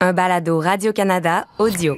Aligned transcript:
Un 0.00 0.12
balado 0.12 0.60
Radio-Canada 0.60 1.48
audio. 1.58 1.96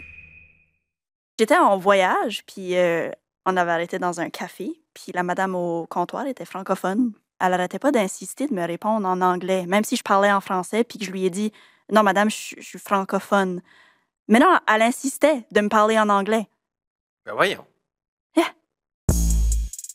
J'étais 1.38 1.58
en 1.58 1.76
voyage, 1.76 2.42
puis 2.46 2.74
euh, 2.78 3.10
on 3.44 3.58
avait 3.58 3.72
arrêté 3.72 3.98
dans 3.98 4.22
un 4.22 4.30
café, 4.30 4.72
puis 4.94 5.12
la 5.12 5.22
madame 5.22 5.54
au 5.54 5.86
comptoir 5.86 6.26
était 6.26 6.46
francophone. 6.46 7.12
Elle 7.40 7.52
arrêtait 7.52 7.78
pas 7.78 7.92
d'insister 7.92 8.46
de 8.46 8.54
me 8.54 8.66
répondre 8.66 9.06
en 9.06 9.20
anglais, 9.20 9.66
même 9.66 9.84
si 9.84 9.96
je 9.96 10.02
parlais 10.02 10.32
en 10.32 10.40
français, 10.40 10.82
puis 10.82 10.98
que 10.98 11.04
je 11.04 11.10
lui 11.10 11.26
ai 11.26 11.30
dit 11.30 11.52
Non, 11.92 12.02
madame, 12.02 12.30
je, 12.30 12.54
je 12.56 12.62
suis 12.62 12.78
francophone. 12.78 13.60
Mais 14.28 14.38
non, 14.38 14.58
elle 14.66 14.80
insistait 14.80 15.44
de 15.50 15.60
me 15.60 15.68
parler 15.68 15.98
en 15.98 16.08
anglais. 16.08 16.48
Ben 17.26 17.34
voyons. 17.34 17.66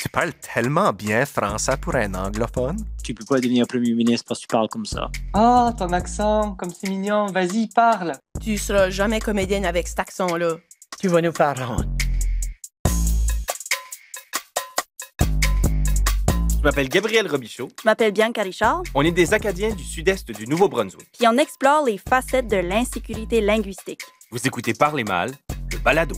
Tu 0.05 0.09
parles 0.09 0.33
tellement 0.33 0.93
bien 0.93 1.25
français 1.25 1.77
pour 1.81 1.95
un 1.95 2.13
anglophone. 2.13 2.77
Tu 3.03 3.15
peux 3.15 3.25
pas 3.25 3.39
devenir 3.39 3.65
premier 3.65 3.91
ministre 3.95 4.25
parce 4.27 4.39
que 4.39 4.43
tu 4.45 4.47
parles 4.49 4.67
comme 4.69 4.85
ça. 4.85 5.09
Oh, 5.33 5.71
ton 5.75 5.91
accent, 5.93 6.53
comme 6.59 6.69
c'est 6.71 6.89
mignon. 6.89 7.25
Vas-y, 7.25 7.69
parle. 7.69 8.11
Tu 8.39 8.55
seras 8.59 8.91
jamais 8.91 9.19
comédienne 9.19 9.65
avec 9.65 9.87
cet 9.87 9.97
accent-là. 9.97 10.57
Tu 10.99 11.07
vas 11.07 11.21
nous 11.21 11.31
faire 11.31 11.55
honte. 11.71 11.87
Je 16.51 16.61
m'appelle 16.63 16.87
Gabriel 16.87 17.27
Robichaud. 17.27 17.69
Je 17.81 17.89
m'appelle 17.89 18.11
Bianca 18.11 18.43
Richard, 18.43 18.83
On 18.93 19.01
est 19.01 19.11
des 19.11 19.33
Acadiens 19.33 19.73
du 19.73 19.83
sud-est 19.83 20.29
du 20.29 20.45
Nouveau-Brunswick. 20.45 21.07
puis 21.17 21.27
on 21.27 21.37
explore 21.39 21.83
les 21.83 21.97
facettes 21.97 22.47
de 22.47 22.57
l'insécurité 22.57 23.41
linguistique. 23.41 24.01
Vous 24.29 24.45
écoutez 24.45 24.75
Parler 24.75 25.03
mal, 25.03 25.31
le 25.71 25.79
balado. 25.79 26.15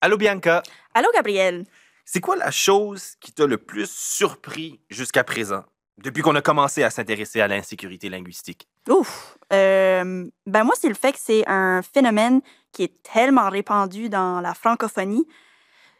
Allô 0.00 0.16
Bianca, 0.16 0.62
Allô, 0.94 1.08
Gabriel? 1.14 1.64
c'est 2.04 2.20
quoi 2.20 2.36
la 2.36 2.50
chose 2.50 3.16
qui 3.20 3.32
t'a 3.32 3.46
le 3.46 3.58
plus 3.58 3.90
surpris 3.90 4.80
jusqu'à 4.88 5.24
présent, 5.24 5.64
depuis 5.98 6.22
qu'on 6.22 6.34
a 6.34 6.42
commencé 6.42 6.82
à 6.82 6.90
s'intéresser 6.90 7.40
à 7.40 7.48
l'insécurité 7.48 8.08
linguistique? 8.08 8.66
Ouf! 8.88 9.36
Euh, 9.52 10.26
ben 10.46 10.64
moi, 10.64 10.74
c'est 10.80 10.88
le 10.88 10.94
fait 10.94 11.12
que 11.12 11.18
c'est 11.20 11.44
un 11.46 11.82
phénomène 11.82 12.40
qui 12.72 12.84
est 12.84 13.02
tellement 13.02 13.50
répandu 13.50 14.08
dans 14.08 14.40
la 14.40 14.54
francophonie. 14.54 15.26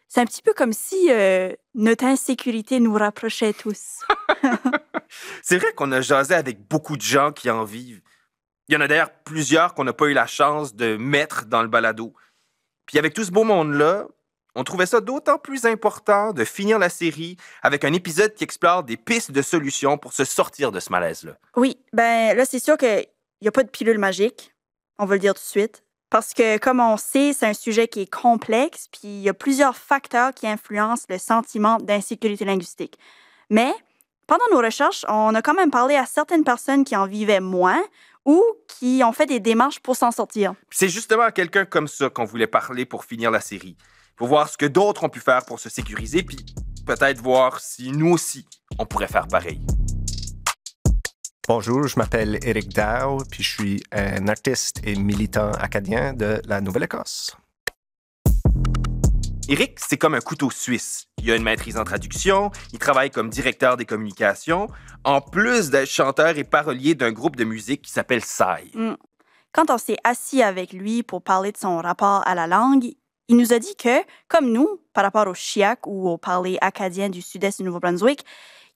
C'est 0.09 0.21
un 0.21 0.25
petit 0.25 0.43
peu 0.43 0.55
comme 0.55 0.73
si 0.73 1.09
euh, 1.11 1.53
notre 1.75 2.05
insécurité 2.05 2.81
nous 2.81 2.95
rapprochait 2.95 3.53
tous. 3.53 4.01
C'est 5.43 5.59
vrai 5.59 5.73
qu'on 5.75 5.93
a 5.93 6.01
jasé 6.01 6.35
avec 6.35 6.67
beaucoup 6.69 6.97
de 6.97 7.03
gens 7.03 7.33
qui 7.33 7.51
en 7.51 7.65
vivent. 7.65 8.01
Il 8.69 8.75
y 8.75 8.77
en 8.77 8.81
a 8.81 8.89
d'ailleurs 8.89 9.11
plusieurs 9.25 9.75
qu'on 9.75 9.85
n'a 9.85 9.93
pas 9.93 10.07
eu 10.07 10.13
la 10.13 10.27
chance 10.27 10.75
de 10.75 10.97
mettre 10.97 11.47
dans 11.47 11.63
le 11.63 11.69
balado. 11.69 12.15
Puis 12.87 12.99
avec 12.99 13.15
tout 13.15 13.25
ce 13.25 13.31
beau 13.31 13.45
monde-là, 13.45 14.07
on 14.55 14.65
trouvait 14.65 14.87
ça 14.87 15.01
d'autant 15.01 15.39
plus 15.39 15.65
important 15.65 16.33
de 16.33 16.45
finir 16.45 16.79
la 16.79 16.89
série 16.89 17.37
avec 17.63 17.85
un 17.85 17.93
épisode 17.93 18.35
qui 18.35 18.45
explore 18.45 18.83
des 18.83 18.97
pistes 18.97 19.31
de 19.31 19.43
solutions 19.43 19.97
pour 19.97 20.13
se 20.13 20.25
sortir 20.25 20.73
de 20.73 20.81
ce 20.81 20.91
malaise-là. 20.91 21.37
Oui, 21.57 21.79
ben 21.93 22.37
là, 22.37 22.45
c'est 22.45 22.59
sûr 22.59 22.77
qu'il 22.77 23.07
n'y 23.43 23.49
a 23.49 23.53
pas 23.53 23.63
de 23.63 23.71
pilule 23.71 23.99
magique. 23.99 24.55
On 24.99 25.07
va 25.07 25.15
le 25.15 25.21
dire 25.21 25.35
tout 25.35 25.41
de 25.41 25.47
suite. 25.47 25.85
Parce 26.11 26.35
que, 26.35 26.59
comme 26.59 26.81
on 26.81 26.97
sait, 26.97 27.33
c'est 27.33 27.47
un 27.47 27.55
sujet 27.55 27.87
qui 27.87 28.01
est 28.03 28.11
complexe, 28.11 28.89
puis 28.91 29.03
il 29.05 29.21
y 29.21 29.29
a 29.29 29.35
plusieurs 29.35 29.77
facteurs 29.77 30.35
qui 30.35 30.49
influencent 30.49 31.07
le 31.09 31.19
sentiment 31.19 31.79
d'insécurité 31.79 32.45
linguistique. 32.45 32.99
Mais, 33.49 33.73
pendant 34.27 34.45
nos 34.51 34.59
recherches, 34.59 35.07
on 35.09 35.33
a 35.37 35.43
quand 35.43 35.55
même 35.55 35.71
parlé 35.71 35.95
à 35.95 36.07
certaines 36.07 36.43
personnes 36.43 36.85
qui 36.85 36.97
en 36.97 37.07
vivaient 37.07 37.41
moins 37.41 37.81
ou 38.25 38.43
qui 38.67 39.03
ont 39.05 39.13
fait 39.13 39.27
des 39.27 39.41
démarches 39.41 39.81
pour 39.81 39.97
s'en 39.97 40.11
sortir. 40.11 40.55
C'est 40.71 40.89
justement 40.89 41.23
à 41.23 41.33
quelqu'un 41.33 41.65
comme 41.65 41.89
ça 41.89 42.11
qu'on 42.11 42.25
voulait 42.25 42.47
parler 42.47 42.85
pour 42.85 43.05
finir 43.05 43.31
la 43.31 43.41
série. 43.41 43.77
Pour 44.17 44.29
voir 44.29 44.49
ce 44.49 44.59
que 44.59 44.67
d'autres 44.67 45.05
ont 45.05 45.09
pu 45.09 45.21
faire 45.21 45.45
pour 45.45 45.59
se 45.59 45.69
sécuriser, 45.69 46.23
puis 46.23 46.45
peut-être 46.87 47.21
voir 47.21 47.61
si 47.61 47.91
nous 47.93 48.13
aussi, 48.13 48.47
on 48.79 48.87
pourrait 48.87 49.09
faire 49.09 49.27
pareil. 49.29 49.61
Bonjour, 51.49 51.87
je 51.87 51.99
m'appelle 51.99 52.39
Eric 52.43 52.69
Dow, 52.69 53.25
puis 53.31 53.43
je 53.43 53.51
suis 53.51 53.83
un 53.93 54.29
artiste 54.29 54.81
et 54.85 54.95
militant 54.95 55.51
acadien 55.53 56.13
de 56.13 56.41
la 56.47 56.61
Nouvelle-Écosse. 56.61 57.37
Eric, 59.53 59.81
c'est 59.81 59.97
comme 59.97 60.15
un 60.15 60.21
couteau 60.21 60.49
suisse. 60.49 61.09
Il 61.21 61.29
a 61.29 61.35
une 61.35 61.43
maîtrise 61.43 61.77
en 61.77 61.83
traduction, 61.83 62.53
il 62.73 62.79
travaille 62.79 63.11
comme 63.11 63.29
directeur 63.29 63.77
des 63.77 63.85
communications, 63.85 64.69
en 65.03 65.21
plus 65.21 65.71
d'être 65.71 65.89
chanteur 65.89 66.39
et 66.39 66.45
parolier 66.45 66.95
d'un 66.95 67.11
groupe 67.11 67.35
de 67.35 67.43
musique 67.43 67.83
qui 67.83 67.91
s'appelle 67.91 68.25
Sai. 68.25 68.71
Quand 69.51 69.71
on 69.71 69.77
s'est 69.77 69.97
assis 70.05 70.41
avec 70.41 70.73
lui 70.73 71.03
pour 71.03 71.21
parler 71.21 71.51
de 71.51 71.57
son 71.57 71.79
rapport 71.79 72.23
à 72.29 72.37
la 72.37 72.47
langue, 72.47 72.93
il 73.27 73.37
nous 73.37 73.53
a 73.53 73.59
dit 73.59 73.75
que, 73.75 73.99
comme 74.29 74.53
nous, 74.53 74.69
par 74.93 75.03
rapport 75.03 75.27
au 75.27 75.35
chiac 75.35 75.85
ou 75.85 76.09
au 76.09 76.17
parler 76.17 76.57
acadien 76.61 77.09
du 77.09 77.21
sud-est 77.21 77.59
du 77.59 77.65
Nouveau-Brunswick, 77.65 78.25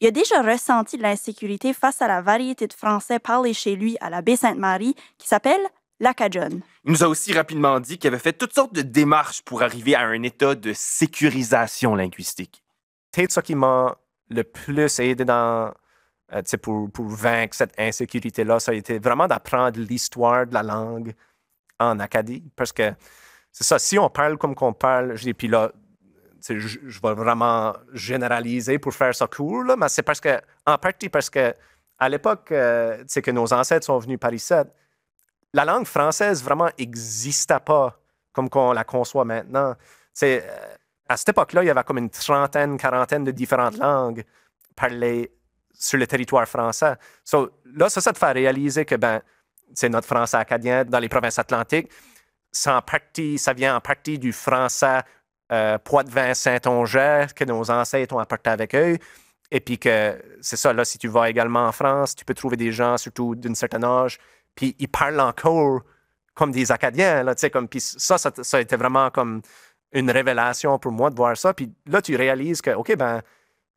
il 0.01 0.09
a 0.09 0.11
déjà 0.11 0.43
ressenti 0.43 0.97
de 0.97 1.03
l'insécurité 1.03 1.73
face 1.73 2.03
à 2.03 2.09
la 2.09 2.21
variété 2.21 2.67
de 2.67 2.73
français 2.73 3.21
parlé 3.21 3.55
chez 3.55 3.77
lui 3.77 3.97
à 4.01 4.11
la 4.11 4.23
baie 4.23 4.35
Sainte-Marie 4.35 4.97
qui 5.19 5.29
s'appelle 5.29 5.65
Il 6.85 6.93
nous 6.93 7.03
a 7.03 7.09
aussi 7.09 7.33
rapidement 7.33 7.81
dit 7.81 7.99
qu'il 7.99 8.09
avait 8.09 8.19
fait 8.19 8.33
toutes 8.33 8.55
sortes 8.55 8.75
de 8.75 8.83
démarches 8.83 9.43
pour 9.43 9.63
arriver 9.63 9.95
à 9.95 10.03
un 10.03 10.23
état 10.23 10.55
de 10.55 10.73
sécurisation 10.73 11.95
linguistique. 11.95 12.63
Peut-être 13.13 13.33
ce 13.33 13.41
qui 13.41 13.55
m'a 13.55 13.97
le 14.31 14.45
plus 14.45 14.99
aidé 15.01 15.25
dans, 15.25 15.73
euh, 16.33 16.43
pour, 16.63 16.91
pour 16.91 17.07
vaincre 17.07 17.55
cette 17.55 17.79
insécurité-là, 17.79 18.61
ça 18.61 18.73
a 18.73 18.75
été 18.75 18.99
vraiment 18.99 19.27
d'apprendre 19.27 19.79
l'histoire 19.81 20.47
de 20.47 20.55
la 20.55 20.63
langue 20.63 21.15
en 21.79 21.99
Acadie. 22.01 22.45
Parce 22.57 22.73
que 22.73 22.93
c'est 23.53 23.65
ça, 23.65 23.79
si 23.79 23.99
on 23.99 24.11
parle 24.11 24.37
comme 24.37 24.55
qu'on 24.55 24.73
parle, 24.73 25.17
je 25.17 25.23
dis, 25.23 25.35
puis 25.35 25.49
là, 25.49 25.73
je, 26.49 26.59
je 26.59 27.01
vais 27.01 27.15
vraiment 27.15 27.75
généraliser 27.93 28.79
pour 28.79 28.93
faire 28.93 29.15
ça 29.15 29.27
court, 29.27 29.65
là, 29.65 29.77
mais 29.77 29.89
c'est 29.89 30.03
parce 30.03 30.21
que, 30.21 30.41
en 30.67 30.77
partie 30.77 31.09
parce 31.09 31.31
que, 31.31 31.55
à 31.99 32.09
l'époque, 32.09 32.51
euh, 32.53 32.99
tu 32.99 33.05
sais, 33.09 33.23
que 33.23 33.31
nos 33.31 33.53
ancêtres 33.53 33.87
sont 33.87 33.99
venus 33.99 34.19
par 34.19 34.35
ici, 34.35 34.53
la 35.55 35.65
langue 35.65 35.87
française 35.87 36.43
vraiment 36.43 36.69
n'existait 36.79 37.61
pas 37.61 37.97
comme 38.33 38.51
qu'on 38.51 38.73
la 38.73 38.85
conçoit 38.85 39.25
maintenant. 39.25 39.75
C'est, 40.13 40.45
euh, 40.45 40.75
à 41.09 41.17
cette 41.17 41.31
époque-là, 41.31 41.63
il 41.63 41.67
y 41.67 41.71
avait 41.71 41.85
comme 41.85 41.99
une 41.99 42.11
trentaine, 42.11 42.77
quarantaine 42.77 43.23
de 43.25 43.31
différentes 43.31 43.79
langues 43.79 44.25
parlées 44.75 45.31
sur 45.73 45.99
le 45.99 46.07
territoire 46.07 46.47
français. 46.47 46.97
So, 47.23 47.51
là, 47.65 47.89
ça, 47.89 48.01
ça 48.01 48.13
te 48.13 48.19
fait 48.19 48.33
réaliser 48.33 48.85
que 48.85 48.97
ben, 48.97 49.23
c'est 49.73 49.89
notre 49.89 50.09
français 50.09 50.37
acadien 50.37 50.85
dans 50.85 50.99
les 50.99 51.09
provinces 51.09 51.39
atlantiques. 51.39 51.91
Ça, 52.51 52.85
ça 53.37 53.53
vient 53.53 53.77
en 53.77 53.81
partie 53.81 54.19
du 54.19 54.33
français 54.33 55.03
euh, 55.53 55.79
Poitevin 55.79 56.35
Saint-Onge 56.35 57.33
que 57.35 57.45
nos 57.45 57.71
ancêtres 57.71 58.15
ont 58.15 58.19
apporté 58.19 58.51
avec 58.51 58.75
eux. 58.75 58.99
Et 59.53 59.61
puis 59.61 59.79
que 59.79 60.21
c'est 60.41 60.57
ça, 60.57 60.73
là, 60.73 60.85
si 60.85 60.99
tu 60.99 61.07
vas 61.07 61.31
également 61.31 61.67
en 61.67 61.73
France, 61.73 62.17
tu 62.17 62.25
peux 62.25 62.35
trouver 62.35 62.57
des 62.57 62.73
gens, 62.73 62.97
surtout 62.97 63.37
d'un 63.37 63.55
certain 63.55 63.83
âge, 63.85 64.19
puis 64.55 64.77
ils 64.79 64.89
parlent 64.89 65.21
encore 65.21 65.83
comme 66.35 66.51
des 66.51 66.73
Acadiens. 66.73 67.23
Là, 67.23 67.35
comme, 67.53 67.69
puis 67.69 67.81
ça, 67.81 68.19
ça, 68.19 68.31
ça 68.35 68.57
a 68.57 68.61
été 68.61 68.77
vraiment 68.77 69.11
comme 69.11 69.43
une 69.93 70.11
révélation 70.11 70.79
pour 70.79 70.93
moi 70.93 71.11
de 71.11 71.17
voir 71.17 71.37
ça. 71.37 71.55
Puis 71.55 71.73
là, 71.87 72.03
tu 72.03 72.17
réalises 72.17 72.61
que, 72.61 72.71
OK, 72.71 72.97
ben, 72.97 73.23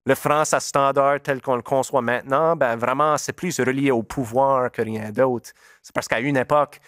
le 0.06 0.16
français 0.16 0.60
standard 0.60 1.22
tel 1.22 1.42
qu'on 1.42 1.56
le 1.56 1.62
conçoit 1.62 2.02
maintenant, 2.02 2.56
ben, 2.56 2.76
vraiment, 2.76 3.18
c'est 3.18 3.34
plus 3.34 3.60
relié 3.60 3.92
au 3.92 4.04
pouvoir 4.04 4.72
que 4.72 4.82
rien 4.82 5.12
d'autre. 5.12 5.52
C'est 5.84 5.94
parce 5.94 6.08
qu'à 6.08 6.20
une 6.20 6.38
époque, 6.38 6.80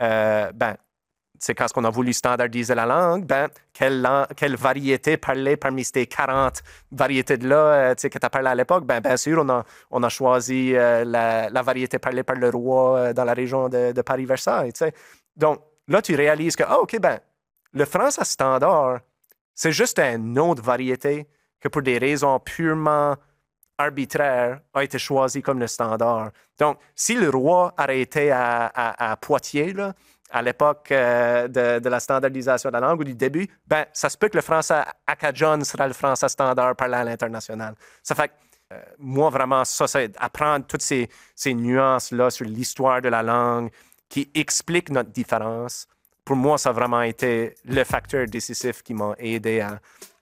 euh, 0.00 0.52
ben, 0.52 0.76
c'est 1.38 1.54
quand 1.54 1.66
on 1.76 1.84
a 1.84 1.90
voulu 1.90 2.12
standardiser 2.12 2.74
la 2.74 2.86
langue, 2.86 3.24
ben, 3.24 3.48
quelle, 3.72 4.08
quelle 4.36 4.56
variété 4.56 5.16
parler 5.16 5.56
parmi 5.56 5.84
ces 5.84 6.06
40 6.06 6.62
variétés 6.92 7.36
de 7.36 7.48
là 7.48 7.56
euh, 7.56 7.94
que 7.94 8.18
tu 8.18 8.18
as 8.26 8.30
parlé 8.30 8.48
à 8.48 8.54
l'époque? 8.54 8.84
Ben, 8.84 9.00
bien 9.00 9.16
sûr, 9.16 9.42
on 9.44 9.48
a, 9.48 9.64
on 9.90 10.02
a 10.02 10.08
choisi 10.08 10.74
euh, 10.74 11.04
la, 11.04 11.62
variété 11.62 11.98
parlée 11.98 12.22
par 12.22 12.36
le 12.36 12.48
roi 12.50 12.98
euh, 12.98 13.12
dans 13.12 13.24
la 13.24 13.34
région 13.34 13.68
de, 13.68 13.92
de 13.92 14.02
Paris-Versailles. 14.02 14.72
Donc, 15.36 15.60
là, 15.88 16.02
tu 16.02 16.14
réalises 16.14 16.56
que, 16.56 16.64
ah, 16.66 16.78
OK, 16.80 16.98
ben, 16.98 17.18
le 17.72 17.84
français 17.84 18.24
standard, 18.24 19.00
c'est 19.54 19.72
juste 19.72 19.98
une 19.98 20.38
autre 20.38 20.62
variété 20.62 21.26
que 21.60 21.68
pour 21.68 21.82
des 21.82 21.98
raisons 21.98 22.38
purement 22.40 23.16
arbitraires 23.78 24.60
a 24.72 24.84
été 24.84 24.98
choisi 24.98 25.42
comme 25.42 25.58
le 25.58 25.66
standard. 25.66 26.30
Donc, 26.58 26.78
si 26.94 27.14
le 27.14 27.28
roi 27.28 27.74
été 27.88 28.30
à, 28.30 28.66
à- 28.66 29.12
à 29.12 29.16
Poitiers, 29.16 29.72
là, 29.72 29.92
à 30.30 30.42
l'époque 30.42 30.88
euh, 30.90 31.48
de, 31.48 31.88
la 31.88 32.00
standardisation 32.00 32.70
de 32.70 32.74
la 32.74 32.80
langue 32.80 33.00
ou 33.00 33.04
du 33.04 33.14
début, 33.14 33.48
ben, 33.66 33.84
ça 33.92 34.08
se 34.08 34.18
peut 34.18 34.28
que 34.28 34.36
le 34.36 34.42
français 34.42 34.82
acadjon 35.06 35.62
sera 35.64 35.86
le 35.86 35.94
français 35.94 36.28
standard 36.28 36.74
parlé 36.74 36.94
à 36.94 37.04
l'international. 37.04 37.74
Ça 38.02 38.14
fait 38.14 38.28
que, 38.28 38.32
euh, 38.72 38.80
moi, 38.98 39.30
vraiment, 39.30 39.64
ça, 39.64 39.86
c'est 39.86 40.12
apprendre 40.18 40.66
toutes 40.66 40.82
ces, 40.82 41.08
ces 41.34 41.54
nuances-là 41.54 42.30
sur 42.30 42.46
l'histoire 42.46 43.00
de 43.00 43.08
la 43.08 43.22
langue 43.22 43.70
qui 44.08 44.28
expliquent 44.34 44.90
notre 44.90 45.10
différence. 45.10 45.86
Pour 46.24 46.36
moi, 46.36 46.58
ça 46.58 46.70
a 46.70 46.72
vraiment 46.72 47.02
été 47.02 47.54
le 47.64 47.84
facteur 47.84 48.26
décisif 48.26 48.82
qui 48.82 48.94
m'a 48.94 49.14
aidé 49.18 49.60
à, 49.60 49.78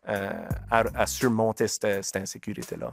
euh, 0.06 1.06
surmonter 1.06 1.66
cette 1.66 2.16
insécurité-là. 2.16 2.92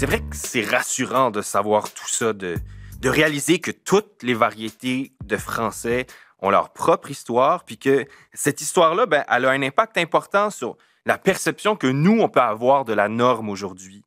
C'est 0.00 0.06
vrai 0.06 0.20
que 0.20 0.34
c'est 0.34 0.64
rassurant 0.64 1.30
de 1.30 1.42
savoir 1.42 1.92
tout 1.92 2.08
ça, 2.08 2.32
de, 2.32 2.54
de 3.00 3.08
réaliser 3.10 3.58
que 3.58 3.70
toutes 3.70 4.22
les 4.22 4.32
variétés 4.32 5.12
de 5.22 5.36
français 5.36 6.06
ont 6.38 6.48
leur 6.48 6.72
propre 6.72 7.10
histoire, 7.10 7.64
puis 7.64 7.76
que 7.76 8.06
cette 8.32 8.62
histoire-là, 8.62 9.04
ben, 9.04 9.26
elle 9.28 9.44
a 9.44 9.50
un 9.50 9.60
impact 9.60 9.98
important 9.98 10.48
sur 10.48 10.78
la 11.04 11.18
perception 11.18 11.76
que 11.76 11.86
nous, 11.86 12.18
on 12.18 12.30
peut 12.30 12.40
avoir 12.40 12.86
de 12.86 12.94
la 12.94 13.10
norme 13.10 13.50
aujourd'hui. 13.50 14.02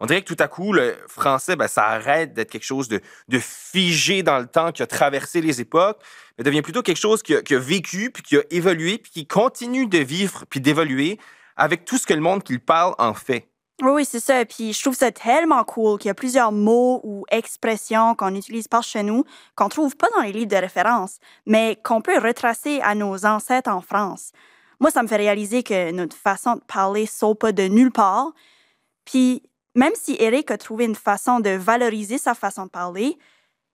On 0.00 0.06
dirait 0.06 0.22
que 0.22 0.34
tout 0.34 0.42
à 0.42 0.48
coup, 0.48 0.72
le 0.72 0.96
français, 1.06 1.54
ben, 1.54 1.68
ça 1.68 1.84
arrête 1.84 2.32
d'être 2.32 2.50
quelque 2.50 2.64
chose 2.64 2.88
de, 2.88 3.02
de, 3.28 3.38
figé 3.38 4.22
dans 4.22 4.38
le 4.38 4.46
temps, 4.46 4.72
qui 4.72 4.82
a 4.82 4.86
traversé 4.86 5.42
les 5.42 5.60
époques, 5.60 6.00
mais 6.38 6.44
devient 6.44 6.62
plutôt 6.62 6.80
quelque 6.80 6.96
chose 6.96 7.22
qui 7.22 7.34
a, 7.34 7.42
qui 7.42 7.54
a 7.54 7.58
vécu, 7.58 8.10
puis 8.10 8.22
qui 8.22 8.38
a 8.38 8.42
évolué, 8.48 8.96
puis 8.96 9.12
qui 9.12 9.26
continue 9.26 9.86
de 9.86 9.98
vivre, 9.98 10.46
puis 10.48 10.62
d'évoluer 10.62 11.18
avec 11.56 11.84
tout 11.84 11.98
ce 11.98 12.06
que 12.06 12.14
le 12.14 12.22
monde 12.22 12.42
qu'il 12.42 12.60
parle 12.60 12.94
en 12.96 13.12
fait. 13.12 13.49
Oui, 13.82 14.04
c'est 14.04 14.20
ça. 14.20 14.44
Puis 14.44 14.72
je 14.72 14.82
trouve 14.82 14.94
ça 14.94 15.10
tellement 15.10 15.64
cool 15.64 15.98
qu'il 15.98 16.08
y 16.08 16.10
a 16.10 16.14
plusieurs 16.14 16.52
mots 16.52 17.00
ou 17.02 17.24
expressions 17.30 18.14
qu'on 18.14 18.34
utilise 18.34 18.68
par 18.68 18.82
chez 18.82 19.02
nous 19.02 19.24
qu'on 19.56 19.68
trouve 19.68 19.96
pas 19.96 20.08
dans 20.16 20.22
les 20.22 20.32
livres 20.32 20.50
de 20.50 20.56
référence, 20.56 21.18
mais 21.46 21.76
qu'on 21.82 22.02
peut 22.02 22.18
retracer 22.18 22.80
à 22.82 22.94
nos 22.94 23.24
ancêtres 23.24 23.70
en 23.70 23.80
France. 23.80 24.32
Moi, 24.80 24.90
ça 24.90 25.02
me 25.02 25.08
fait 25.08 25.16
réaliser 25.16 25.62
que 25.62 25.92
notre 25.92 26.16
façon 26.16 26.56
de 26.56 26.60
parler 26.60 27.06
saute 27.06 27.38
pas 27.38 27.52
de 27.52 27.64
nulle 27.64 27.92
part. 27.92 28.32
Puis 29.04 29.42
même 29.74 29.92
si 29.94 30.16
Eric 30.18 30.50
a 30.50 30.58
trouvé 30.58 30.84
une 30.84 30.94
façon 30.94 31.40
de 31.40 31.50
valoriser 31.50 32.18
sa 32.18 32.34
façon 32.34 32.66
de 32.66 32.70
parler, 32.70 33.18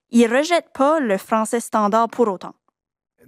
il 0.09 0.31
rejette 0.33 0.69
pas 0.73 0.99
le 0.99 1.17
français 1.17 1.59
standard 1.59 2.09
pour 2.09 2.27
autant. 2.27 2.53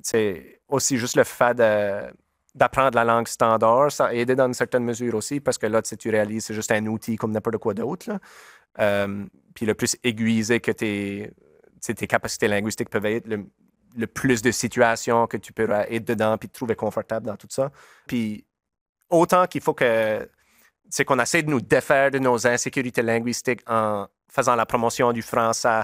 C'est 0.02 0.62
aussi 0.68 0.98
juste 0.98 1.18
le 1.18 1.24
fait 1.24 1.56
de 1.56 2.14
d'apprendre 2.60 2.96
la 2.96 3.06
langue 3.06 3.28
standard, 3.28 3.92
ça 3.92 4.08
a 4.08 4.14
aidé 4.14 4.36
dans 4.36 4.46
une 4.46 4.54
certaine 4.54 4.84
mesure 4.84 5.16
aussi, 5.16 5.40
parce 5.40 5.58
que 5.58 5.66
là, 5.66 5.82
tu 5.82 6.10
réalises, 6.10 6.46
c'est 6.46 6.54
juste 6.54 6.72
un 6.72 6.86
outil 6.86 7.16
comme 7.16 7.32
n'importe 7.32 7.58
quoi 7.58 7.74
d'autre. 7.74 8.12
Euh, 8.80 9.26
puis 9.56 9.66
le 9.66 9.74
plus 9.74 9.96
aiguisé 10.04 10.60
que 10.60 10.72
tes, 10.72 11.32
tes 11.82 12.08
capacités 12.08 12.48
linguistiques 12.48 12.90
peuvent 12.90 13.06
être, 13.06 13.28
le, 13.28 13.46
le, 13.98 14.08
plus 14.08 14.42
de 14.42 14.52
situations 14.52 15.26
que 15.26 15.38
tu 15.38 15.54
peux 15.54 15.70
être 15.72 16.06
dedans, 16.06 16.38
puis 16.38 16.50
te 16.50 16.54
trouver 16.54 16.76
confortable 16.76 17.26
dans 17.26 17.38
tout 17.38 17.48
ça. 17.50 17.72
Puis 18.08 18.46
autant 19.10 19.48
qu'il 19.48 19.62
faut 19.62 19.74
que, 19.74 20.30
c'est 20.90 21.06
qu'on 21.06 21.20
essaie 21.20 21.42
de 21.42 21.50
nous 21.50 21.62
défaire 21.62 22.12
de 22.12 22.20
nos 22.20 22.46
insécurités 22.46 23.02
linguistiques 23.02 23.62
en 23.68 24.08
faisant 24.30 24.56
la 24.56 24.66
promotion 24.66 25.14
du 25.14 25.22
français 25.22 25.84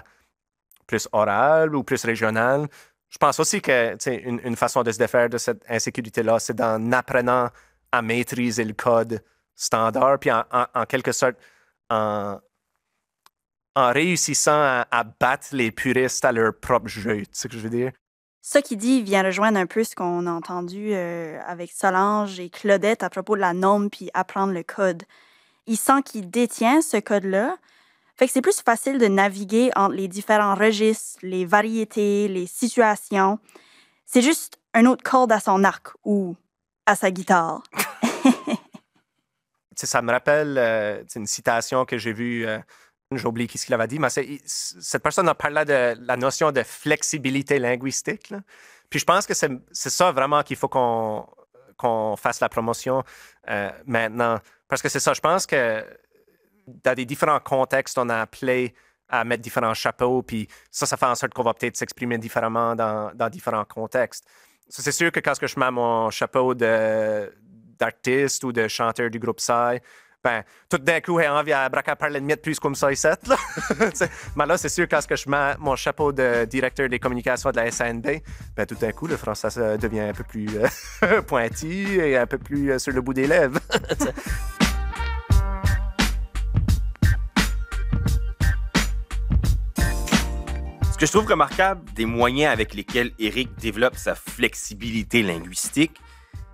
plus 0.86 1.07
oral 1.13 1.75
ou 1.75 1.83
plus 1.83 2.04
régional, 2.06 2.68
je 3.09 3.17
pense 3.17 3.39
aussi 3.39 3.61
que 3.61 3.95
une, 4.09 4.41
une, 4.43 4.55
façon 4.55 4.83
de 4.83 4.91
se 4.91 4.97
défaire 4.97 5.29
de 5.29 5.37
cette 5.37 5.63
insécurité-là, 5.69 6.39
c'est 6.39 6.59
en 6.59 6.91
apprenant 6.91 7.49
à 7.91 8.01
maîtriser 8.01 8.63
le 8.63 8.73
code 8.73 9.23
standard, 9.55 10.19
puis 10.19 10.31
en, 10.31 10.85
quelque 10.87 11.11
sorte, 11.11 11.35
en, 11.89 12.39
réussissant 13.75 14.83
à, 14.91 15.03
battre 15.19 15.47
les 15.51 15.71
puristes 15.71 16.25
à 16.25 16.31
leur 16.31 16.53
propre 16.59 16.87
jeu. 16.87 17.19
Tu 17.19 17.25
sais 17.31 17.43
ce 17.43 17.47
que 17.47 17.53
je 17.55 17.59
veux 17.59 17.69
dire? 17.69 17.91
Ce 18.41 18.59
qu'il 18.59 18.77
dit 18.77 19.01
vient 19.01 19.23
rejoindre 19.23 19.57
un 19.57 19.65
peu 19.65 19.83
ce 19.83 19.95
qu'on 19.95 20.27
a 20.27 20.31
entendu 20.31 20.93
euh, 20.93 21.39
avec 21.47 21.71
Solange 21.71 22.39
et 22.39 22.49
Claudette 22.49 23.01
à 23.01 23.09
propos 23.09 23.35
de 23.35 23.41
la 23.41 23.53
norme 23.53 23.89
puis 23.89 24.11
apprendre 24.13 24.53
le 24.53 24.61
code. 24.61 25.03
Il 25.65 25.77
sent 25.77 26.03
qu'il 26.05 26.29
détient 26.29 26.81
ce 26.81 26.97
code-là, 26.97 27.57
fait 28.17 28.27
que 28.27 28.31
c'est 28.31 28.41
plus 28.41 28.62
facile 28.62 28.97
de 28.97 29.07
naviguer 29.07 29.71
entre 29.75 29.95
les 29.95 30.07
différents 30.07 30.56
registres, 30.56 31.19
les 31.21 31.45
variétés, 31.45 32.27
les 32.27 32.47
situations. 32.47 33.39
C'est 34.06 34.21
juste 34.21 34.57
un 34.73 34.85
autre 34.85 35.03
corde 35.03 35.31
à 35.31 35.39
son 35.39 35.63
arc 35.63 35.89
ou 36.03 36.35
à 36.85 36.95
sa 36.95 37.12
guitare. 37.12 37.62
ça 39.75 40.01
me 40.01 40.12
rappelle 40.12 40.57
euh, 40.57 41.03
une 41.15 41.27
citation 41.27 41.85
que 41.85 41.97
j'ai 41.97 42.13
vue, 42.13 42.45
euh, 42.47 42.59
j'ai 43.12 43.27
oublié 43.27 43.47
qui 43.47 43.57
ce 43.57 43.65
qu'il 43.65 43.75
avait 43.75 43.88
dit, 43.88 44.00
mais 44.00 44.09
cette 44.09 45.03
personne 45.03 45.27
a 45.29 45.35
parlé 45.35 45.65
de 45.65 45.95
la 46.00 46.17
notion 46.17 46.51
de 46.51 46.63
flexibilité 46.63 47.59
linguistique. 47.59 48.33
Puis 48.89 49.00
je 49.00 49.06
pense 49.06 49.25
que 49.25 49.33
c'est 49.33 49.89
ça 49.89 50.12
vraiment 50.12 50.44
qu'il 50.44 50.57
faut 50.57 50.69
qu'on 50.69 51.27
qu'on 51.77 52.15
fasse 52.15 52.39
la 52.39 52.47
promotion 52.47 53.03
euh, 53.50 53.69
maintenant. 53.85 54.39
Parce 54.69 54.81
que 54.81 54.88
c'est 54.88 55.01
ça, 55.01 55.13
je 55.13 55.19
pense 55.19 55.45
que 55.45 55.83
dans 56.67 56.94
des 56.94 57.06
différents 57.06 57.39
contextes, 57.39 57.97
on 57.97 58.09
a 58.09 58.21
appelé 58.21 58.73
à 59.07 59.23
mettre 59.23 59.44
différents 59.44 59.73
chapeaux, 59.73 60.23
puis 60.23 60.47
ça, 60.71 60.85
ça 60.85 60.97
fait 60.97 61.06
en 61.06 61.15
sorte 61.15 61.33
qu'on 61.33 61.44
va 61.44 61.53
peut-être 61.53 61.77
s'exprimer 61.77 62.17
différemment 62.17 62.75
dans, 62.75 63.29
différents 63.29 63.65
contextes. 63.65 64.25
C'est 64.67 64.91
sûr 64.91 65.12
que 65.12 65.19
quand 65.19 65.33
je 65.39 65.59
mets 65.59 65.71
mon 65.71 66.09
chapeau 66.09 66.56
d'artiste 66.56 68.44
ou 68.44 68.51
de 68.51 68.67
chanteur 68.67 69.12
du 69.12 69.19
groupe 69.19 69.38
Psy, 69.38 69.79
ben, 70.25 70.44
tout 70.67 70.79
d'un 70.79 71.01
coup, 71.01 71.19
j'ai 71.19 71.27
envie 71.27 71.53
à 71.53 71.69
braquer 71.69 71.94
parler 71.94 72.19
de 72.19 72.35
plus 72.35 72.59
comme 72.59 72.73
ça 72.73 72.91
ici. 72.91 73.06
Là. 73.06 73.38
Mais 74.35 74.45
là, 74.47 74.57
c'est 74.57 74.69
sûr, 74.69 74.88
quand 74.89 75.00
je 75.07 75.29
mets 75.29 75.56
mon 75.59 75.75
chapeau 75.75 76.12
de 76.12 76.45
directeur 76.45 76.89
des 76.89 76.97
communications 76.97 77.51
de 77.51 77.57
la 77.57 77.69
SNB, 77.69 78.07
ben, 78.56 78.65
tout 78.65 78.73
d'un 78.73 78.91
coup, 78.91 79.06
le 79.06 79.17
français 79.17 79.77
devient 79.77 80.00
un 80.00 80.13
peu 80.13 80.23
plus 80.23 80.50
euh, 80.57 81.21
et 82.01 82.17
un 82.17 82.25
peu 82.25 82.39
plus 82.39 82.71
euh, 82.71 82.79
sur 82.79 82.91
le 82.91 83.01
bout 83.01 83.13
des 83.13 83.27
lèvres. 83.27 83.59
je 91.05 91.11
trouve 91.11 91.27
remarquable 91.27 91.83
des 91.93 92.05
moyens 92.05 92.51
avec 92.51 92.73
lesquels 92.73 93.11
Eric 93.19 93.55
développe 93.57 93.95
sa 93.95 94.15
flexibilité 94.15 95.21
linguistique, 95.21 96.01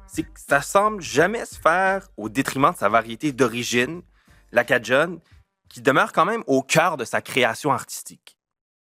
c'est 0.07 0.23
que 0.23 0.39
ça 0.45 0.61
semble 0.61 1.01
jamais 1.01 1.45
se 1.45 1.57
faire 1.57 2.09
au 2.17 2.27
détriment 2.27 2.71
de 2.71 2.77
sa 2.77 2.89
variété 2.89 3.31
d'origine, 3.31 4.01
l'acadienne, 4.51 5.19
qui 5.69 5.81
demeure 5.81 6.11
quand 6.11 6.25
même 6.25 6.43
au 6.47 6.63
cœur 6.63 6.97
de 6.97 7.05
sa 7.05 7.21
création 7.21 7.71
artistique. 7.71 8.37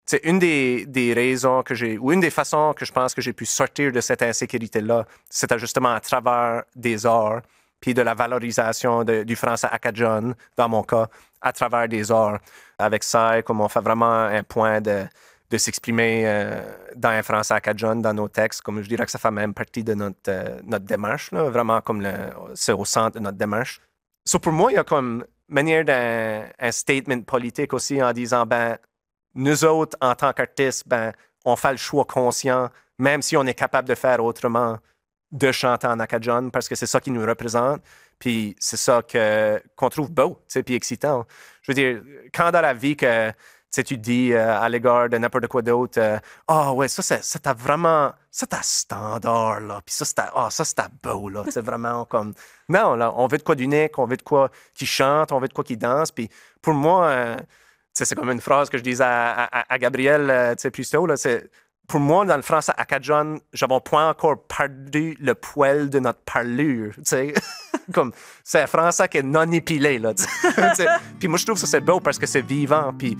C'est 0.06 0.24
une 0.24 0.38
des, 0.38 0.86
des, 0.86 1.12
raisons 1.12 1.62
que 1.62 1.74
j'ai, 1.74 1.98
ou 1.98 2.10
une 2.10 2.20
des 2.20 2.30
façons 2.30 2.72
que 2.72 2.86
je 2.86 2.92
pense 2.92 3.14
que 3.14 3.20
j'ai 3.20 3.34
pu 3.34 3.44
sortir 3.44 3.92
de 3.92 4.00
cette 4.00 4.22
insécurité-là, 4.22 5.04
c'est 5.28 5.56
justement 5.58 5.92
à 5.92 6.00
travers 6.00 6.62
des 6.74 7.04
arts, 7.04 7.42
puis 7.80 7.92
de 7.92 8.02
la 8.02 8.14
valorisation 8.14 9.04
du 9.04 9.36
français 9.36 9.68
acadian, 9.70 10.32
dans 10.56 10.68
mon 10.68 10.82
cas, 10.82 11.08
à 11.42 11.52
travers 11.52 11.86
des 11.86 12.10
arts. 12.10 12.38
Avec 12.78 13.04
ça, 13.04 13.42
comme 13.42 13.60
on 13.60 13.68
fait 13.68 13.80
vraiment 13.80 14.24
un 14.24 14.42
point 14.42 14.80
de, 14.80 15.06
de 15.50 15.58
s'exprimer 15.58 16.22
euh, 16.26 16.62
dans 16.94 17.08
un 17.10 17.22
français 17.22 17.54
acadien 17.54 17.96
dans 17.96 18.14
nos 18.14 18.28
textes. 18.28 18.62
Comme 18.62 18.82
je 18.82 18.88
dirais 18.88 19.04
que 19.04 19.10
ça 19.10 19.18
fait 19.18 19.30
même 19.30 19.52
partie 19.52 19.82
de 19.82 19.94
notre, 19.94 20.18
euh, 20.28 20.60
notre 20.64 20.84
démarche, 20.84 21.32
là, 21.32 21.44
vraiment 21.50 21.80
comme 21.80 22.06
c'est 22.54 22.72
au 22.72 22.84
centre 22.84 23.18
de 23.18 23.20
notre 23.20 23.38
démarche. 23.38 23.80
So 24.24 24.38
pour 24.38 24.52
moi, 24.52 24.70
il 24.70 24.76
y 24.76 24.78
a 24.78 24.84
comme 24.84 25.24
manière 25.48 25.84
d'un 25.84 26.44
un 26.58 26.72
statement 26.72 27.22
politique 27.22 27.72
aussi 27.72 28.02
en 28.02 28.12
disant, 28.12 28.46
ben, 28.46 28.78
nous 29.34 29.64
autres, 29.64 29.96
en 30.00 30.14
tant 30.14 30.32
qu'artistes, 30.32 30.84
ben, 30.86 31.12
on 31.44 31.56
fait 31.56 31.72
le 31.72 31.78
choix 31.78 32.04
conscient, 32.04 32.70
même 32.98 33.22
si 33.22 33.36
on 33.36 33.44
est 33.44 33.54
capable 33.54 33.88
de 33.88 33.94
faire 33.94 34.22
autrement, 34.22 34.78
de 35.32 35.52
chanter 35.52 35.86
en 35.86 36.00
acadien 36.00 36.48
parce 36.48 36.68
que 36.68 36.74
c'est 36.74 36.86
ça 36.86 37.00
qui 37.00 37.10
nous 37.10 37.24
représente. 37.24 37.82
Puis 38.18 38.54
c'est 38.58 38.76
ça 38.76 39.00
qu'on 39.02 39.88
trouve 39.88 40.10
beau, 40.10 40.42
puis 40.64 40.74
excitant. 40.74 41.26
Je 41.62 41.72
veux 41.72 41.74
dire, 41.74 42.02
quand 42.34 42.50
dans 42.50 42.60
la 42.60 42.74
vie 42.74 42.96
que 42.96 43.32
sais, 43.70 43.84
tu 43.84 43.96
dis 43.96 44.32
euh, 44.32 44.60
à 44.60 44.68
l'égard 44.68 45.08
de 45.08 45.16
n'importe 45.18 45.46
quoi 45.46 45.62
d'autre, 45.62 46.00
euh, 46.00 46.18
ah 46.48 46.72
ouais, 46.72 46.88
ça, 46.88 47.02
ça 47.02 47.38
t'a 47.38 47.54
vraiment, 47.54 48.12
ça 48.30 48.46
t'a 48.46 48.60
standard, 48.62 49.60
là, 49.60 49.80
puis 49.84 49.94
ça, 49.94 50.04
c'était, 50.04 50.28
oh, 50.34 50.48
ça, 50.50 50.64
c'était 50.64 50.88
beau, 51.02 51.28
là, 51.28 51.44
c'est 51.48 51.64
vraiment 51.64 52.04
comme, 52.04 52.34
non, 52.68 52.94
là, 52.96 53.12
on 53.16 53.26
veut 53.26 53.38
de 53.38 53.42
quoi 53.42 53.54
d'unique, 53.54 53.98
on 53.98 54.06
veut 54.06 54.16
de 54.16 54.22
quoi 54.22 54.50
qui 54.74 54.86
chante, 54.86 55.32
on 55.32 55.38
veut 55.38 55.48
de 55.48 55.52
quoi 55.52 55.64
qui 55.64 55.76
danse, 55.76 56.10
puis 56.10 56.28
pour 56.60 56.74
moi, 56.74 57.06
euh, 57.06 57.36
c'est 57.92 58.14
comme 58.14 58.30
une 58.30 58.40
phrase 58.40 58.70
que 58.70 58.78
je 58.78 58.82
disais 58.82 59.04
à, 59.04 59.44
à, 59.44 59.72
à 59.72 59.78
Gabriel, 59.78 60.54
tu 60.56 60.62
sais, 60.62 60.70
plus 60.70 60.88
tôt, 60.90 61.06
là, 61.06 61.16
c'est, 61.16 61.50
pour 61.86 62.00
moi, 62.00 62.24
dans 62.24 62.36
le 62.36 62.42
français 62.42 62.72
acadien, 62.76 63.36
j'avais 63.52 63.80
pas 63.80 64.10
encore 64.10 64.44
perdu 64.44 65.16
le 65.20 65.34
poil 65.34 65.90
de 65.90 65.98
notre 65.98 66.20
parlure, 66.20 66.94
tu 66.94 67.02
sais. 67.04 67.34
comme, 67.92 68.12
c'est 68.44 68.62
un 68.62 68.66
français 68.66 69.08
qui 69.08 69.18
est 69.18 69.22
non 69.22 69.50
épilé, 69.50 69.98
là, 69.98 70.12
Puis 71.18 71.28
moi, 71.28 71.38
je 71.38 71.44
trouve 71.44 71.60
que 71.60 71.66
c'est 71.66 71.80
beau 71.80 71.98
parce 72.00 72.18
que 72.18 72.26
c'est 72.26 72.46
vivant, 72.46 72.92
puis 72.96 73.16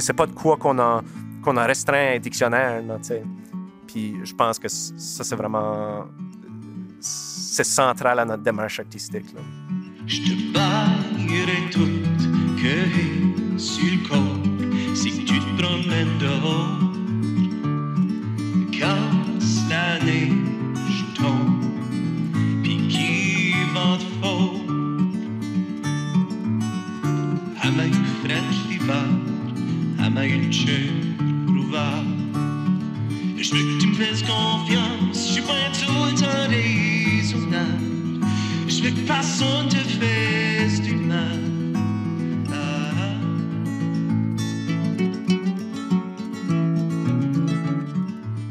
c'est 0.00 0.12
pas 0.12 0.26
de 0.26 0.32
quoi 0.32 0.56
qu'on 0.56 0.78
a, 0.78 1.02
qu'on 1.42 1.56
a 1.56 1.66
restreint 1.66 2.14
un 2.16 2.18
dictionnaire. 2.18 2.82
Là, 2.82 2.98
Puis 3.86 4.16
je 4.24 4.34
pense 4.34 4.58
que 4.58 4.68
ça, 4.68 5.24
c'est 5.24 5.36
vraiment. 5.36 6.06
C'est 7.00 7.64
central 7.64 8.18
à 8.18 8.24
notre 8.24 8.42
démarche 8.42 8.80
artistique. 8.80 9.32
Là. 9.34 9.40
Je 10.06 10.22
te 10.22 10.52
baillerai 10.52 11.70
toute 11.70 12.58
que 12.60 13.58
sur 13.58 13.84
le 13.84 14.08
corps 14.08 14.94
si 14.94 15.24
tu 15.24 15.38
te 15.38 15.62
promènes 15.62 16.18
dehors. 16.18 16.83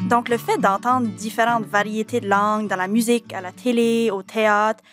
Donc, 0.09 0.29
le 0.29 0.37
fait 0.37 0.57
d'entendre 0.57 1.07
différentes 1.07 1.65
variétés 1.65 2.19
de 2.19 2.27
langues 2.27 2.67
dans 2.67 2.75
la 2.75 2.87
musique, 2.87 3.33
à 3.33 3.41
la 3.41 3.51
télé, 3.51 4.11
au 4.11 4.21
théâtre, 4.21 4.83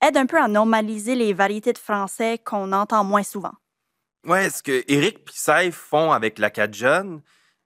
aide 0.00 0.16
un 0.16 0.26
peu 0.26 0.40
à 0.40 0.48
normaliser 0.48 1.14
les 1.14 1.32
variétés 1.32 1.72
de 1.72 1.78
français 1.78 2.38
qu'on 2.38 2.72
entend 2.72 3.04
moins 3.04 3.22
souvent. 3.22 3.52
Ouais, 4.24 4.48
ce 4.48 4.62
que 4.62 4.84
Eric 4.88 5.18
Saïf 5.32 5.74
font 5.74 6.12
avec 6.12 6.38
la 6.38 6.50
Cajun, 6.50 7.20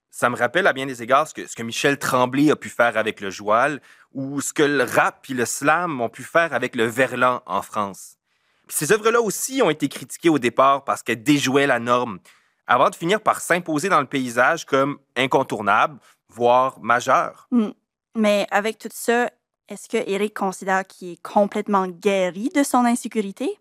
ça 0.09 0.29
me 0.29 0.35
rappelle 0.35 0.67
à 0.67 0.73
bien 0.73 0.85
des 0.85 1.01
égards 1.01 1.27
ce 1.27 1.33
que, 1.33 1.47
ce 1.47 1.55
que 1.55 1.63
Michel 1.63 1.97
Tremblay 1.97 2.51
a 2.51 2.55
pu 2.55 2.69
faire 2.69 2.97
avec 2.97 3.21
le 3.21 3.29
joual 3.29 3.81
ou 4.13 4.41
ce 4.41 4.51
que 4.51 4.63
le 4.63 4.83
rap 4.83 5.25
et 5.29 5.33
le 5.33 5.45
slam 5.45 6.01
ont 6.01 6.09
pu 6.09 6.23
faire 6.23 6.53
avec 6.53 6.75
le 6.75 6.85
verlan 6.85 7.41
en 7.45 7.61
France. 7.61 8.17
Puis 8.67 8.75
ces 8.77 8.91
œuvres-là 8.91 9.21
aussi 9.21 9.61
ont 9.61 9.69
été 9.69 9.87
critiquées 9.87 10.29
au 10.29 10.39
départ 10.39 10.83
parce 10.83 11.03
qu'elles 11.03 11.23
déjouaient 11.23 11.67
la 11.67 11.79
norme, 11.79 12.19
avant 12.69 12.89
de 12.89 12.95
finir 12.95 13.19
par 13.19 13.41
s'imposer 13.41 13.89
dans 13.89 13.99
le 13.99 14.05
paysage 14.05 14.65
comme 14.65 14.99
incontournables, 15.17 15.99
voire 16.29 16.79
majeures. 16.79 17.47
Hmm. 17.51 17.71
Mais 18.15 18.47
avec 18.51 18.77
tout 18.77 18.89
ça, 18.91 19.29
est-ce 19.67 19.89
que 19.89 19.97
Eric 20.09 20.33
considère 20.33 20.85
qu'il 20.87 21.13
est 21.13 21.21
complètement 21.21 21.87
guéri 21.87 22.49
de 22.55 22.63
son 22.63 22.85
insécurité? 22.85 23.59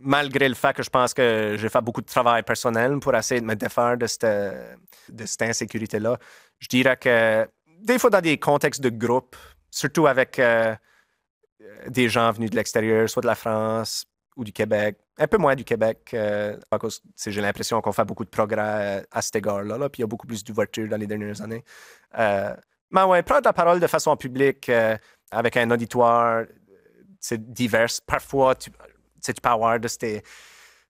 malgré 0.00 0.48
le 0.48 0.54
fait 0.54 0.74
que 0.74 0.82
je 0.82 0.88
pense 0.88 1.12
que 1.12 1.56
j'ai 1.58 1.68
fait 1.68 1.80
beaucoup 1.80 2.00
de 2.00 2.06
travail 2.06 2.42
personnel 2.42 2.98
pour 2.98 3.14
essayer 3.14 3.40
de 3.40 3.46
me 3.46 3.54
défaire 3.54 3.96
de 3.96 4.06
cette, 4.06 4.24
de 4.24 5.26
cette 5.26 5.42
insécurité-là, 5.42 6.18
je 6.58 6.68
dirais 6.68 6.96
que 6.96 7.46
des 7.82 7.98
fois, 7.98 8.10
dans 8.10 8.20
des 8.20 8.38
contextes 8.38 8.80
de 8.80 8.90
groupe, 8.90 9.36
surtout 9.70 10.06
avec 10.06 10.38
euh, 10.38 10.74
des 11.88 12.08
gens 12.08 12.30
venus 12.30 12.50
de 12.50 12.56
l'extérieur, 12.56 13.08
soit 13.08 13.22
de 13.22 13.26
la 13.26 13.34
France 13.34 14.06
ou 14.36 14.44
du 14.44 14.52
Québec, 14.52 14.98
un 15.18 15.26
peu 15.26 15.38
moins 15.38 15.54
du 15.54 15.64
Québec, 15.64 16.10
euh, 16.14 16.56
à 16.70 16.78
cause, 16.78 17.02
j'ai 17.26 17.40
l'impression 17.40 17.80
qu'on 17.80 17.92
fait 17.92 18.04
beaucoup 18.04 18.24
de 18.24 18.30
progrès 18.30 19.00
euh, 19.00 19.02
à 19.10 19.22
cet 19.22 19.36
égard-là, 19.36 19.78
là, 19.78 19.88
puis 19.88 20.00
il 20.00 20.02
y 20.02 20.04
a 20.04 20.06
beaucoup 20.06 20.26
plus 20.26 20.42
d'ouverture 20.42 20.88
dans 20.88 20.96
les 20.96 21.06
dernières 21.06 21.40
années. 21.42 21.64
Euh, 22.18 22.54
mais 22.90 23.02
ouais, 23.02 23.22
prendre 23.22 23.44
la 23.44 23.52
parole 23.52 23.80
de 23.80 23.86
façon 23.86 24.16
publique 24.16 24.68
euh, 24.68 24.96
avec 25.30 25.56
un 25.56 25.70
auditoire 25.70 26.44
c'est 27.20 27.52
divers. 27.52 27.88
Parfois, 28.04 28.54
tu, 28.56 28.70
tu 29.24 29.32
peux 29.32 29.48
avoir 29.48 29.78
de 29.78 29.86
ces, 29.86 30.22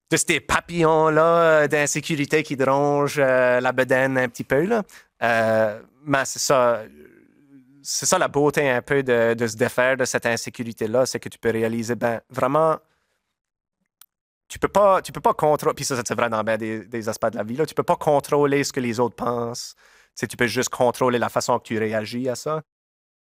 de 0.09 0.17
ces 0.17 0.39
papillons-là 0.39 1.67
d'insécurité 1.67 2.41
qui 2.41 2.57
euh, 2.59 3.59
la 3.59 3.71
bedaine 3.71 4.17
un 4.17 4.27
petit 4.27 4.43
peu. 4.43 4.67
Mais 5.21 6.25
c'est 6.25 6.39
ça. 6.39 6.83
C'est 7.85 8.05
ça 8.05 8.17
la 8.17 8.29
beauté 8.29 8.69
un 8.69 8.81
peu 8.81 9.03
de, 9.03 9.33
de 9.33 9.45
se 9.45 9.57
défaire 9.57 9.97
de 9.97 10.05
cette 10.05 10.25
insécurité-là, 10.25 11.05
c'est 11.05 11.19
que 11.19 11.27
tu 11.27 11.37
peux 11.37 11.51
réaliser, 11.51 11.95
ben 11.95 12.21
vraiment, 12.29 12.79
tu 14.53 14.59
peux 14.59 14.67
pas, 14.67 15.01
tu 15.01 15.11
peux 15.11 15.19
pas 15.19 15.33
contrôler, 15.33 15.73
puis 15.73 15.83
ça, 15.83 15.95
c'est 16.05 16.13
vrai 16.13 16.29
dans 16.29 16.43
des, 16.43 16.85
des 16.85 17.09
aspects 17.09 17.31
de 17.31 17.37
la 17.37 17.43
vie, 17.43 17.55
là, 17.55 17.65
tu 17.65 17.73
peux 17.73 17.81
pas 17.81 17.95
contrôler 17.95 18.63
ce 18.63 18.71
que 18.71 18.79
les 18.79 18.99
autres 18.99 19.15
pensent. 19.15 19.73
Tu 20.15 20.37
peux 20.37 20.45
juste 20.45 20.69
contrôler 20.69 21.17
la 21.17 21.29
façon 21.29 21.57
que 21.57 21.63
tu 21.63 21.79
réagis 21.79 22.29
à 22.29 22.35
ça. 22.35 22.61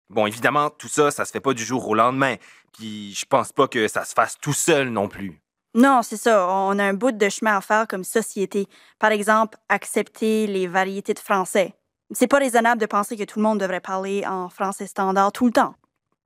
Bon, 0.08 0.26
évidemment, 0.26 0.70
tout 0.70 0.88
ça, 0.88 1.12
ça 1.12 1.24
se 1.24 1.30
fait 1.30 1.38
pas 1.38 1.54
du 1.54 1.62
jour 1.62 1.86
au 1.86 1.94
lendemain. 1.94 2.34
Puis 2.76 3.14
je 3.14 3.24
pense 3.26 3.52
pas 3.52 3.68
que 3.68 3.86
ça 3.86 4.04
se 4.04 4.12
fasse 4.12 4.38
tout 4.40 4.52
seul 4.52 4.88
non 4.88 5.06
plus. 5.06 5.40
Non, 5.72 6.02
c'est 6.02 6.16
ça. 6.16 6.48
On 6.48 6.76
a 6.80 6.84
un 6.84 6.94
bout 6.94 7.12
de 7.12 7.28
chemin 7.28 7.58
à 7.58 7.60
faire 7.60 7.86
comme 7.86 8.02
société. 8.02 8.66
Par 8.98 9.12
exemple, 9.12 9.56
accepter 9.68 10.48
les 10.48 10.66
variétés 10.66 11.14
de 11.14 11.20
français. 11.20 11.76
C'est 12.10 12.26
pas 12.26 12.38
raisonnable 12.38 12.80
de 12.80 12.86
penser 12.86 13.16
que 13.16 13.22
tout 13.22 13.38
le 13.38 13.44
monde 13.44 13.60
devrait 13.60 13.78
parler 13.78 14.26
en 14.26 14.48
français 14.48 14.88
standard 14.88 15.30
tout 15.30 15.46
le 15.46 15.52
temps. 15.52 15.76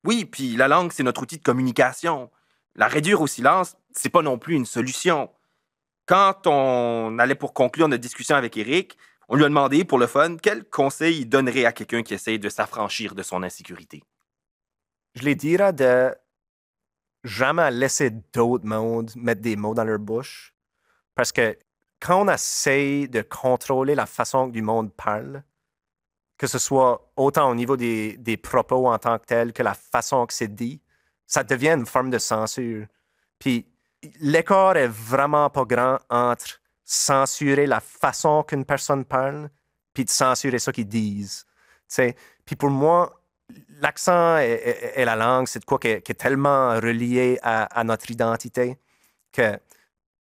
Oui, 0.06 0.24
puis 0.24 0.56
la 0.56 0.66
langue, 0.66 0.92
c'est 0.92 1.02
notre 1.02 1.20
outil 1.20 1.36
de 1.36 1.42
communication. 1.42 2.30
La 2.76 2.88
réduire 2.88 3.20
au 3.20 3.26
silence, 3.26 3.76
c'est 3.92 4.08
pas 4.08 4.22
non 4.22 4.38
plus 4.38 4.54
une 4.54 4.66
solution. 4.66 5.30
Quand 6.06 6.46
on 6.46 7.18
allait 7.18 7.34
pour 7.34 7.54
conclure 7.54 7.88
notre 7.88 8.02
discussion 8.02 8.36
avec 8.36 8.56
Eric, 8.56 8.98
on 9.28 9.36
lui 9.36 9.44
a 9.44 9.48
demandé, 9.48 9.84
pour 9.84 9.98
le 9.98 10.06
fun, 10.06 10.36
quel 10.36 10.64
conseil 10.68 11.20
il 11.20 11.28
donnerait 11.28 11.64
à 11.64 11.72
quelqu'un 11.72 12.02
qui 12.02 12.14
essaye 12.14 12.38
de 12.38 12.48
s'affranchir 12.48 13.14
de 13.14 13.22
son 13.22 13.42
insécurité? 13.42 14.02
Je 15.14 15.22
les 15.22 15.34
dirais 15.34 15.72
de 15.72 16.14
jamais 17.22 17.70
laisser 17.70 18.10
d'autres 18.10 18.66
mondes 18.66 19.12
mettre 19.16 19.40
des 19.40 19.56
mots 19.56 19.74
dans 19.74 19.84
leur 19.84 19.98
bouche. 19.98 20.54
Parce 21.14 21.32
que 21.32 21.56
quand 22.00 22.26
on 22.26 22.28
essaye 22.28 23.08
de 23.08 23.22
contrôler 23.22 23.94
la 23.94 24.06
façon 24.06 24.48
que 24.48 24.52
du 24.52 24.62
monde 24.62 24.92
parle, 24.92 25.42
que 26.36 26.46
ce 26.46 26.58
soit 26.58 27.10
autant 27.16 27.48
au 27.50 27.54
niveau 27.54 27.76
des, 27.76 28.16
des 28.18 28.36
propos 28.36 28.88
en 28.88 28.98
tant 28.98 29.18
que 29.18 29.24
tels 29.24 29.52
que 29.52 29.62
la 29.62 29.74
façon 29.74 30.26
que 30.26 30.34
c'est 30.34 30.54
dit, 30.54 30.82
ça 31.26 31.44
devient 31.44 31.70
une 31.70 31.86
forme 31.86 32.10
de 32.10 32.18
censure. 32.18 32.86
Puis 33.38 33.66
l'écart 34.20 34.76
est 34.76 34.88
vraiment 34.88 35.50
pas 35.50 35.64
grand 35.64 35.98
entre 36.10 36.60
censurer 36.84 37.66
la 37.66 37.80
façon 37.80 38.42
qu'une 38.42 38.64
personne 38.64 39.04
parle 39.04 39.48
puis 39.92 40.04
de 40.04 40.10
censurer 40.10 40.58
ce 40.58 40.70
qu'ils 40.70 40.88
disent. 40.88 41.44
Tu 41.88 41.96
sais, 41.96 42.16
Puis 42.44 42.56
pour 42.56 42.70
moi, 42.70 43.20
l'accent 43.80 44.38
et, 44.38 45.04
la 45.04 45.16
langue, 45.16 45.46
c'est 45.46 45.60
de 45.60 45.64
quoi 45.64 45.78
qui 45.78 45.88
est, 45.88 46.18
tellement 46.18 46.74
relié 46.74 47.38
à, 47.42 47.82
notre 47.84 48.10
identité 48.10 48.78
que 49.32 49.58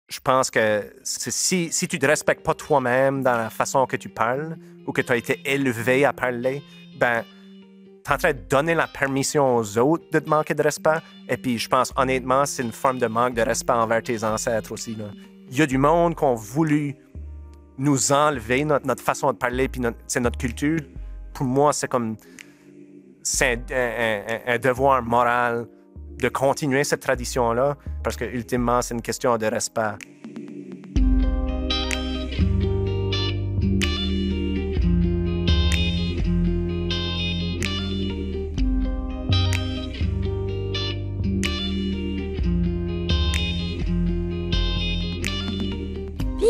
je 0.09 0.19
pense 0.19 0.51
que 0.51 0.93
si, 1.05 1.73
si 1.73 1.87
tu 1.87 1.97
ne 1.97 2.01
te 2.01 2.07
respectes 2.07 2.45
pas 2.45 2.55
toi-même 2.55 3.23
dans 3.23 3.37
la 3.37 3.49
façon 3.49 3.87
que 3.87 3.97
tu 3.97 4.09
parles 4.09 4.57
ou 4.87 4.93
que 4.93 5.03
tu 5.03 5.13
as 5.13 5.17
été 5.17 5.41
élevé 5.45 6.05
à 6.05 6.13
parler, 6.13 6.63
ben, 6.97 7.25
en 8.11 8.19
train 8.19 8.33
de 8.33 8.39
donner 8.49 8.75
la 8.75 8.87
permission 8.87 9.57
aux 9.57 9.79
autres 9.79 10.05
de 10.13 10.19
te 10.19 10.29
manquer 10.29 10.55
de 10.55 10.63
respect. 10.63 10.99
Et 11.29 11.37
puis, 11.37 11.59
je 11.59 11.69
pense 11.69 11.93
honnêtement, 11.97 12.45
c'est 12.47 12.63
une 12.63 12.73
forme 12.73 12.99
de 12.99 13.07
manque 13.07 13.35
de 13.35 13.43
respect 13.43 13.73
envers 13.73 14.03
tes 14.03 14.23
ancêtres 14.25 14.73
aussi. 14.73 14.97
Il 15.51 15.57
y 15.57 15.63
a 15.63 15.67
du 15.67 15.79
monde 15.79 16.17
qui 16.17 16.25
ont 16.25 16.35
voulu 16.35 16.97
nous 17.79 18.13
enlever 18.13 18.65
notre, 18.65 19.03
façon 19.03 19.33
de 19.33 19.39
parler 19.39 19.69
puis 19.69 19.81
c'est 20.07 20.21
notre 20.21 20.39
culture. 20.39 20.81
Pour 21.33 21.47
moi, 21.47 21.73
c'est 21.73 21.89
comme 21.89 22.17
c'est 23.23 23.61
un- 23.73 24.55
un 24.55 24.59
devoir 24.59 25.03
moral 25.03 25.67
de 26.19 26.29
continuer 26.29 26.85
cette 26.85 27.01
tradition-là 27.01 27.77
parce 28.03 28.17
que 28.17 28.25
ultimement, 28.25 28.83
c'est 28.83 28.95
une 28.95 29.03
question 29.03 29.37
de 29.39 29.47
respect. 29.47 29.93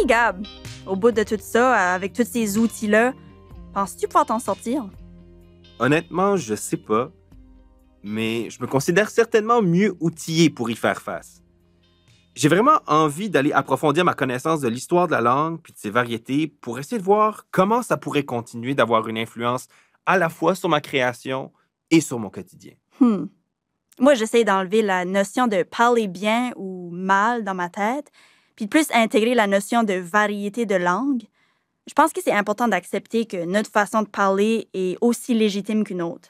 Gab, 0.07 0.47
au 0.87 0.97
bout 0.97 1.12
de 1.12 1.23
tout 1.23 1.38
ça, 1.40 1.92
avec 1.92 2.12
tous 2.12 2.26
ces 2.26 2.59
outils-là, 2.59 3.12
penses-tu 3.75 4.07
pouvoir 4.07 4.26
t'en 4.26 4.38
sortir? 4.38 4.88
Honnêtement, 5.78 6.37
je 6.37 6.54
sais 6.54 6.76
pas, 6.76 7.11
mais 8.02 8.50
je 8.50 8.61
me 8.61 8.66
considère 8.66 9.11
certainement 9.11 9.62
mieux 9.62 9.97
outillé 10.00 10.50
pour 10.50 10.71
y 10.71 10.76
faire 10.76 11.00
face. 11.00 11.42
J'ai 12.35 12.49
vraiment 12.49 12.80
envie 12.87 13.28
d'aller 13.28 13.52
approfondir 13.52 14.04
ma 14.04 14.14
connaissance 14.14 14.61
de 14.61 14.69
l'histoire 14.69 15.07
de 15.07 15.12
la 15.12 15.21
langue 15.21 15.61
puis 15.61 15.73
de 15.73 15.78
ses 15.78 15.90
variétés 15.90 16.47
pour 16.47 16.78
essayer 16.78 16.99
de 16.99 17.04
voir 17.04 17.47
comment 17.50 17.83
ça 17.83 17.97
pourrait 17.97 18.25
continuer 18.25 18.75
d'avoir 18.75 19.09
une 19.09 19.19
influence 19.19 19.66
à 20.07 20.16
la 20.16 20.28
fois 20.28 20.54
sur 20.54 20.69
ma 20.69 20.80
création 20.80 21.52
et 21.90 22.00
sur 22.00 22.19
mon 22.19 22.30
quotidien. 22.30 22.73
Hmm. 23.00 23.26
Moi, 23.99 24.14
j'essaie 24.14 24.45
d'enlever 24.45 24.80
la 24.80 25.04
notion 25.04 25.47
de 25.47 25.62
parler 25.62 26.09
bien 26.09 26.52
ou 26.57 26.90
mal 26.90 27.45
dans 27.45 27.54
ma 27.54 27.69
tête, 27.69 28.11
puis 28.61 28.67
de 28.67 28.71
plus 28.71 28.95
intégrer 28.95 29.35
la 29.35 29.47
notion 29.47 29.85
de 29.85 29.95
variété 29.95 30.67
de 30.67 30.75
langue. 30.75 31.23
Je 31.87 31.95
pense 31.95 32.12
que 32.12 32.21
c'est 32.23 32.33
important 32.33 32.69
d'accepter 32.69 33.25
que 33.25 33.47
notre 33.47 33.71
façon 33.71 34.02
de 34.02 34.09
parler 34.09 34.69
est 34.75 34.99
aussi 35.00 35.33
légitime 35.33 35.83
qu'une 35.83 36.02
autre. 36.02 36.29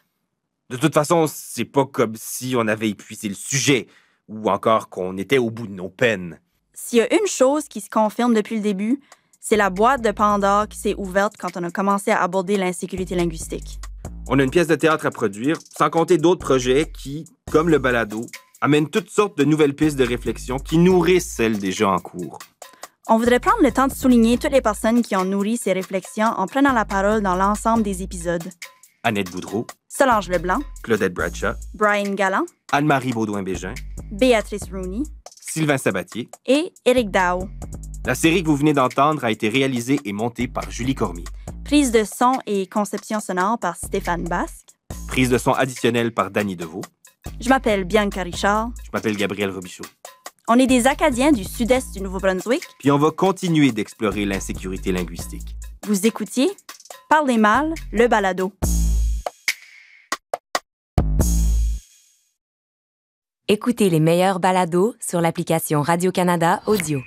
De 0.69 0.77
toute 0.77 0.95
façon, 0.95 1.27
c'est 1.27 1.65
pas 1.65 1.87
comme 1.87 2.15
si 2.15 2.55
on 2.57 2.69
avait 2.69 2.91
épuisé 2.91 3.29
le 3.29 3.35
sujet 3.35 3.89
ou 4.29 4.49
encore 4.49 4.91
qu'on 4.91 5.19
était 5.19 5.39
au 5.39 5.51
bout 5.51 5.67
de 5.67 5.73
nos 5.73 5.89
peines. 5.89 6.39
S'il 6.73 7.01
y 7.01 7.03
a 7.03 7.13
une 7.13 7.27
chose 7.27 7.67
qui 7.67 7.81
se 7.81 7.91
confirme 7.91 8.33
depuis 8.33 8.55
le 8.55 8.63
début, 8.63 9.01
c'est 9.41 9.57
la 9.57 9.69
boîte 9.69 10.03
de 10.03 10.13
Pandore 10.13 10.69
qui 10.69 10.79
s'est 10.79 10.95
ouverte 10.97 11.35
quand 11.37 11.57
on 11.57 11.65
a 11.65 11.71
commencé 11.73 12.13
à 12.13 12.23
aborder 12.23 12.57
l'insécurité 12.57 13.17
linguistique. 13.17 13.81
On 14.29 14.39
a 14.39 14.45
une 14.45 14.51
pièce 14.51 14.69
de 14.69 14.77
théâtre 14.77 15.05
à 15.05 15.11
produire, 15.11 15.59
sans 15.77 15.91
compter 15.91 16.17
d'autres 16.17 16.47
projets 16.47 16.93
qui, 16.93 17.25
comme 17.51 17.69
le 17.69 17.81
balado, 17.81 18.27
amènent 18.61 18.89
toutes 18.91 19.11
sortes 19.11 19.39
de 19.39 19.45
nouvelles 19.45 19.75
pistes 19.75 19.97
de 19.99 20.07
réflexion 20.07 20.59
qui 20.59 20.79
nourrissent 20.79 21.33
celles 21.33 21.59
déjà 21.59 21.89
en 21.91 21.99
cours. 21.99 22.39
On 23.09 23.19
voudrait 23.19 23.41
prendre 23.41 23.63
le 23.63 23.73
temps 23.73 23.89
de 23.89 23.93
souligner 23.95 24.39
toutes 24.39 24.53
les 24.53 24.61
personnes 24.61 25.03
qui 25.03 25.17
ont 25.17 25.25
nourri 25.25 25.57
ces 25.57 25.73
réflexions 25.73 26.27
en 26.37 26.47
prenant 26.47 26.73
la 26.73 26.85
parole 26.85 27.23
dans 27.23 27.35
l'ensemble 27.35 27.83
des 27.83 28.03
épisodes. 28.03 28.45
Annette 29.03 29.31
Boudreau, 29.31 29.67
Solange 29.89 30.29
Leblanc, 30.29 30.61
Claudette 30.83 31.15
Bradshaw, 31.15 31.55
Brian 31.75 32.13
Galland, 32.15 32.45
Anne-Marie 32.71 33.13
Baudouin-Bégin, 33.13 33.75
Béatrice 34.13 34.71
Rooney 34.71 35.03
Sylvain 35.41 35.79
Sabatier. 35.79 36.29
et 36.47 36.73
Éric 36.85 37.11
Dao. 37.11 37.49
La 38.07 38.15
série 38.15 38.43
que 38.43 38.49
vous 38.49 38.57
venez 38.57 38.73
d'entendre 38.75 39.25
a 39.25 39.31
été 39.31 39.49
réalisée 39.49 39.99
et 40.05 40.13
montée 40.13 40.47
par 40.49 40.71
Julie 40.71 40.95
Cormier. 40.95 41.25
Prise 41.65 41.91
de 41.93 42.05
son 42.05 42.39
et 42.47 42.67
conception 42.67 43.21
sonore 43.21 43.59
par 43.59 43.77
Stéphane 43.77 44.25
Basque. 44.25 44.69
Prise 45.09 45.31
de 45.31 45.39
son 45.39 45.53
additionnelle 45.53 46.13
par 46.15 46.31
Danny 46.31 46.55
Deveau. 46.57 46.83
Je 47.41 47.49
m'appelle 47.49 47.85
Bianca 47.85 48.23
Richard. 48.23 48.71
Je 48.85 48.91
m'appelle 48.93 49.17
Gabriel 49.17 49.51
Robichaud. 49.51 49.85
On 50.47 50.59
est 50.59 50.67
des 50.67 50.87
Acadiens 50.87 51.33
du 51.33 51.45
sud-est 51.45 51.95
du 51.95 52.03
Nouveau-Brunswick. 52.03 52.63
Puis 52.79 52.91
on 52.91 52.99
va 52.99 53.11
continuer 53.11 53.73
d'explorer 53.73 54.27
l'insécurité 54.27 54.93
linguistique. 54.93 55.57
Vous 55.87 56.07
écoutiez 56.07 56.51
Parlez 57.09 57.39
mal, 57.39 57.73
le 57.93 58.09
balado. 58.09 58.53
Écoutez 63.49 63.89
les 63.91 64.01
meilleurs 64.01 64.39
balados 64.39 64.95
sur 65.01 65.21
l'application 65.21 65.83
Radio-Canada 65.83 66.61
Audio. 66.67 67.01